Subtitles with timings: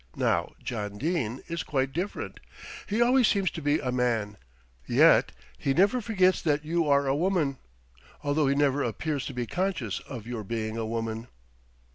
[0.17, 2.39] Now John Dene is quite different.
[2.87, 4.35] He always seems to be a man;
[4.87, 7.59] yet he never forgets that you are a woman,
[8.23, 11.27] although he never appears to be conscious of your being a woman."